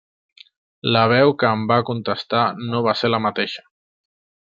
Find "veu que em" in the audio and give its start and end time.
1.11-1.65